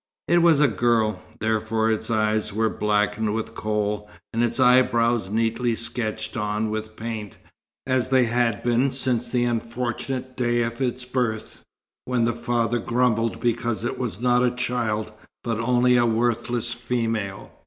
It 0.27 0.39
was 0.41 0.61
a 0.61 0.67
girl, 0.67 1.21
therefore 1.41 1.91
its 1.91 2.09
eyes 2.09 2.51
were 2.51 2.71
blackened 2.71 3.35
with 3.35 3.53
kohl, 3.53 4.09
and 4.33 4.43
its 4.43 4.59
eyebrows 4.59 5.29
neatly 5.29 5.75
sketched 5.75 6.35
on 6.35 6.71
with 6.71 6.95
paint, 6.95 7.37
as 7.85 8.07
they 8.07 8.25
had 8.25 8.63
been 8.63 8.89
since 8.89 9.27
the 9.27 9.43
unfortunate 9.43 10.35
day 10.35 10.63
of 10.63 10.81
its 10.81 11.05
birth, 11.05 11.61
when 12.05 12.25
the 12.25 12.33
father 12.33 12.79
grumbled 12.79 13.39
because 13.39 13.83
it 13.85 13.99
was 13.99 14.19
not 14.19 14.43
a 14.43 14.49
"child," 14.49 15.11
but 15.43 15.59
only 15.59 15.97
a 15.97 16.05
worthless 16.07 16.73
female. 16.73 17.51